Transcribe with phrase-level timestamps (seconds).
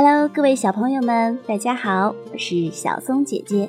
[0.00, 3.68] Hello，各位小朋友们，大家好，我是小松姐姐。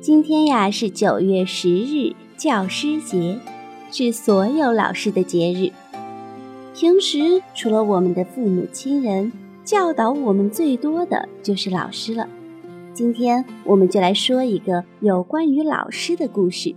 [0.00, 3.38] 今天呀是九月十日，教师节，
[3.92, 5.70] 是所有老师的节日。
[6.74, 9.30] 平时除了我们的父母亲人，
[9.64, 12.26] 教导我们最多的就是老师了。
[12.94, 16.74] 今天我们就来说一个有关于老师的故事。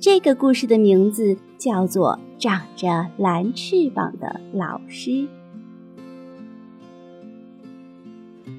[0.00, 5.10] 这个故事的名字叫做《长着蓝翅膀的老师》。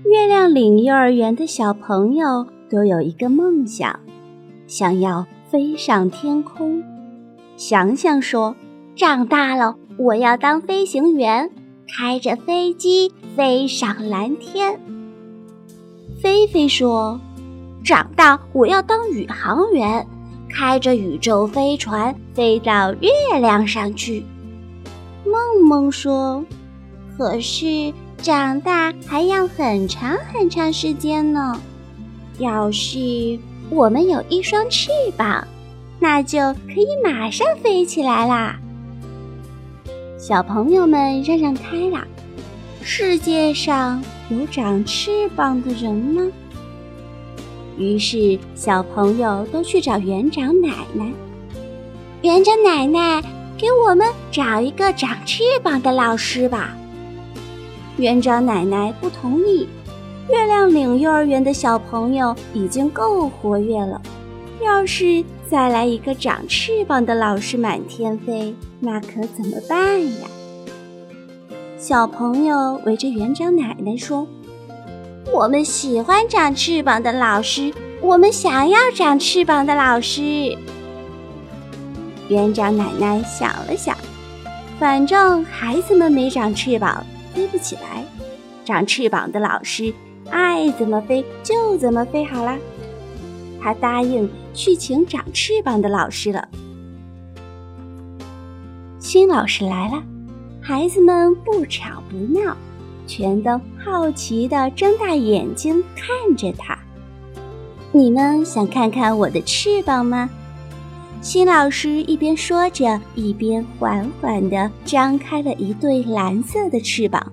[0.06, 4.00] 月亮岭幼儿园的小朋友都有一个梦想，
[4.68, 6.84] 想要飞上天空。
[7.58, 8.56] 想想说
[8.96, 11.50] ：“长大了，我要当飞行员，
[11.98, 14.80] 开着飞机飞上蓝天。”
[16.22, 17.20] 菲菲说
[17.84, 20.06] ：“长大我要当宇航员，
[20.50, 23.09] 开着宇宙飞船飞到月
[23.40, 24.23] 亮上去。”
[25.26, 26.45] 梦梦说
[27.18, 31.60] ：“可是……”长大还要很长很长时间呢。
[32.40, 35.48] 要是我们有一双翅膀，
[36.00, 38.59] 那就可以马上飞起来啦！
[40.20, 42.06] 小朋友们让让开啦！
[42.82, 46.24] 世界上有长翅膀的人吗？
[47.78, 51.12] 于是小朋友都去找园长奶奶。
[52.24, 53.22] 园长奶奶，
[53.58, 56.76] 给我们找一个长翅膀的老师吧。
[57.98, 59.67] 园长奶奶不同意。
[60.30, 64.02] 月亮岭幼儿园的小朋友已经够活跃了，
[64.62, 70.28] 要是再来一个长翅膀的老师满天飞，那可怎么办呀？
[71.78, 74.28] 小朋友围着园长奶奶说
[75.31, 80.58] ：“我们喜欢长翅膀的老师，我们想要长翅膀的老师。”
[82.28, 83.95] 园长奶奶想了想，
[84.78, 87.06] 反正孩子们没长翅膀。
[87.38, 88.04] 飞不起来，
[88.66, 89.94] 长翅膀的老师
[90.32, 92.58] 爱怎么飞就怎么飞好啦。
[93.62, 96.50] 他答应去请长翅膀的老师了。
[98.97, 100.02] 新老师来了，
[100.59, 102.58] 孩子们不吵不闹，
[103.06, 106.76] 全都好奇地睁大眼睛看着他。
[107.92, 110.28] 你们想看看我的翅膀吗？
[111.19, 117.31] 新老师一边说着，一边缓缓地张开了一对蓝色的翅膀。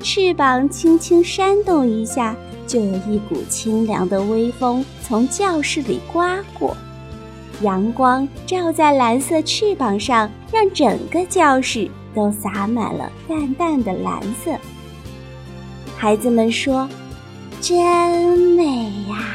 [0.00, 6.76] 翅膀轻轻扇动一下，就有一股清凉的微风从教室里刮过。
[7.62, 14.52] 阳光照在蓝色翅膀上，让整个教室都洒满了淡淡的蓝色。
[15.96, 16.88] 孩子们说
[17.60, 19.34] ：“真美呀！”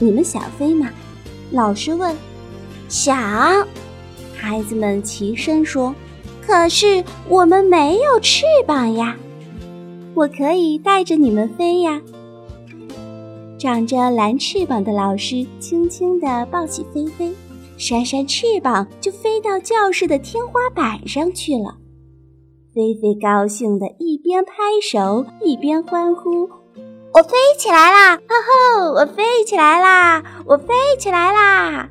[0.00, 0.88] 你们想飞吗？
[1.50, 2.16] 老师问。
[2.88, 3.66] 想，
[4.36, 5.94] 孩子们齐声说
[6.46, 9.16] ：“可是我们没有翅膀呀！”
[10.14, 12.00] 我可以带着你们飞呀！
[13.58, 17.34] 长着蓝翅膀的老师轻轻地抱起菲菲，
[17.76, 21.78] 扇扇翅膀就飞到教室的天花板上去了。
[22.74, 24.52] 菲菲高兴地一边拍
[24.82, 26.48] 手一边欢呼
[27.14, 28.16] ：“我飞起来啦！
[28.16, 30.22] 吼吼，我飞起来啦！
[30.46, 30.66] 我飞
[30.98, 31.88] 起来啦！”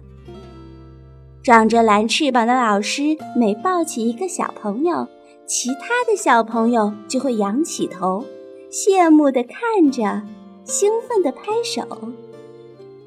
[1.44, 5.06] 长着蓝翅膀的老师每抱起一个小朋友，
[5.46, 8.24] 其他的小朋友就会仰起头，
[8.72, 10.22] 羡慕地看着，
[10.64, 11.86] 兴奋地拍手。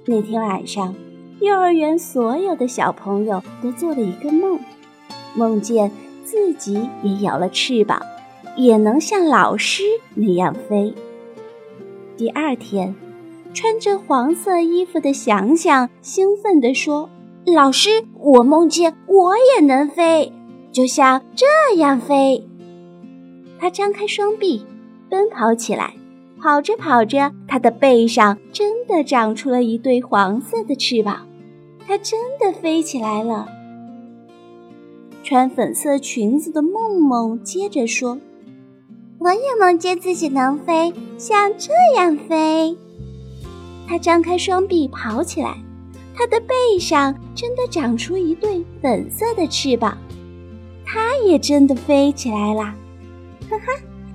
[0.05, 0.95] 那天晚上，
[1.41, 4.61] 幼儿园所有的小朋友都做了一个梦，
[5.35, 5.91] 梦见
[6.23, 8.03] 自己也有了翅膀，
[8.55, 9.83] 也能像老师
[10.15, 10.93] 那样飞。
[12.19, 12.95] 第二天，
[13.55, 17.09] 穿着黄色衣服的翔翔兴奋地说。
[17.55, 20.33] 老师，我梦见我也能飞，
[20.73, 21.47] 就像这
[21.77, 22.45] 样飞。
[23.59, 24.67] 他张开双臂，
[25.09, 25.95] 奔跑起来。
[26.39, 31.27] 跑着跑着，他的背上真的长出了一对黄色的翅膀，
[31.87, 33.49] 他真的飞起来了。
[35.23, 38.19] 穿粉色裙子的梦梦接着说
[39.19, 42.77] ：“我也梦见自己能飞，像这样飞。”
[43.89, 45.57] 他张开双臂，跑起来。
[46.17, 49.99] 它的背上真的长出一对粉色的翅膀，
[50.85, 52.75] 它也真的飞起来啦！
[53.51, 53.73] 哈哈，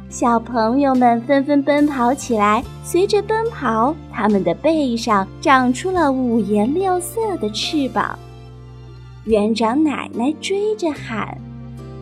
[0.10, 2.64] 小朋友们纷纷奔跑起来。
[2.84, 8.18] 随着奔跑，他们的背上长出了五颜六色的翅膀。
[9.26, 11.38] 园长奶奶追着喊：“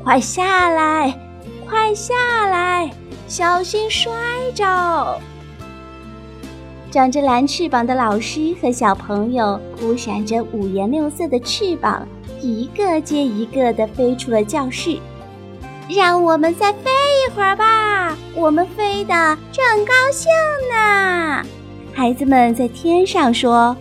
[0.02, 1.14] 快下来，
[1.68, 2.16] 快下
[2.48, 2.90] 来，
[3.28, 4.10] 小心摔
[4.56, 5.20] 着！”
[6.92, 12.08] 长着蓝翅膀的老师和小朋友扑闪着五颜六色的翅膀，
[12.42, 14.98] 一个接一个地飞出了教室。
[15.88, 16.90] 让我们再飞
[17.28, 20.32] 一会儿吧，我们飞得正高兴
[20.72, 21.44] 呢。
[21.94, 23.76] 孩子们在天上说。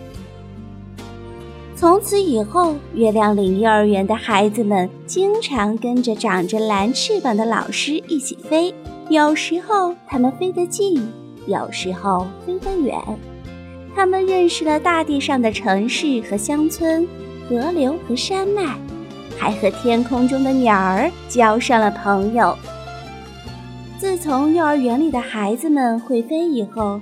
[1.75, 8.73] 从此以后，月亮岭幼儿园的孩子们经常跟着长着蓝翅膀的老师一起飞。
[9.07, 11.01] 有时候他们飞得近，
[11.49, 12.95] 有时候飞得远。
[13.95, 17.05] 他们认识了大地上的城市和乡村、
[17.49, 18.77] 河流和山脉，
[19.37, 22.55] 还和天空中的鸟儿交上了朋友。
[23.97, 27.01] 自从幼儿园里的孩子们会飞以后，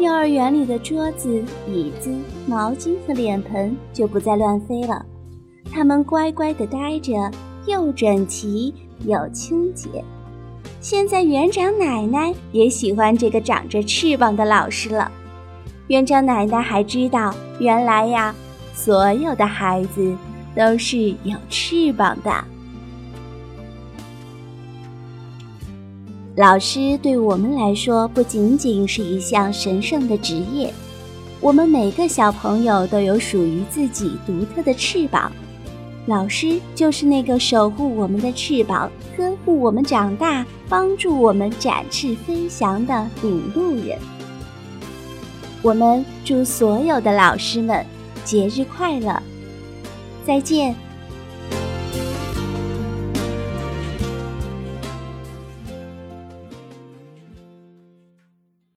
[0.00, 2.10] 幼儿园里的桌子、椅子、
[2.46, 5.04] 毛巾和脸盆就不再乱飞了，
[5.70, 7.30] 它们乖乖地待着，
[7.66, 8.74] 又整齐
[9.04, 9.88] 又清洁。
[10.80, 15.10] 现在园长奶奶也喜欢这个长着翅膀的老师了。
[15.88, 18.32] 园长奶奶还知道，原来呀，
[18.74, 20.16] 所有的孩子
[20.54, 22.32] 都是有翅膀的。
[26.36, 30.72] 老师对我们来说不仅仅是一项神圣的职业，
[31.40, 35.32] 我们每个小朋友都有属于自己独特的翅膀。
[36.08, 43.98] 老师就是那个守护我们的翅膀、呵护我们长大、帮助我们展翅飞翔的领路人。
[45.60, 47.84] 我们祝所有的老师们
[48.24, 49.22] 节日快乐，
[50.26, 50.74] 再见。